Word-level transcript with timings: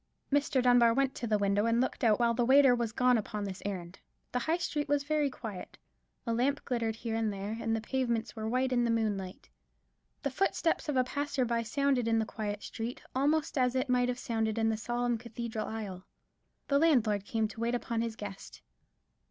Mr. 0.33 0.63
Dunbar 0.63 0.95
went 0.95 1.13
to 1.13 1.27
the 1.27 1.37
window 1.37 1.67
and 1.67 1.79
looked 1.79 2.03
out 2.03 2.19
while 2.19 2.33
the 2.33 2.43
waiter 2.43 2.73
was 2.73 2.91
gone 2.91 3.19
upon 3.19 3.43
this 3.43 3.61
errand. 3.67 3.99
The 4.31 4.39
High 4.39 4.57
Street 4.57 4.87
was 4.89 5.03
very 5.03 5.29
quiet, 5.29 5.77
a 6.25 6.33
lamp 6.33 6.65
glimmered 6.65 6.95
here 6.95 7.13
and 7.15 7.31
there, 7.31 7.55
and 7.61 7.75
the 7.75 7.81
pavements 7.81 8.35
were 8.35 8.49
white 8.49 8.71
in 8.73 8.83
the 8.83 8.89
moonlight. 8.89 9.47
The 10.23 10.31
footstep 10.31 10.87
of 10.89 10.97
a 10.97 11.03
passer 11.03 11.45
by 11.45 11.61
sounded 11.61 12.07
in 12.07 12.17
the 12.17 12.25
quiet 12.25 12.63
street 12.63 12.99
almost 13.15 13.59
as 13.59 13.75
it 13.75 13.89
might 13.89 14.09
have 14.09 14.17
sounded 14.17 14.57
in 14.57 14.69
the 14.69 14.75
solemn 14.75 15.19
cathedral 15.19 15.67
aisle. 15.67 16.07
The 16.67 16.79
landlord 16.79 17.23
came 17.23 17.47
to 17.49 17.59
wait 17.59 17.75
upon 17.75 18.01
his 18.01 18.15
guest. 18.15 18.63